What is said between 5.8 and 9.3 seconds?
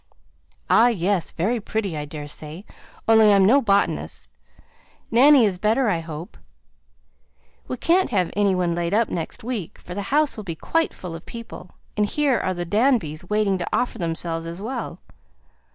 I hope? We can't have any one laid up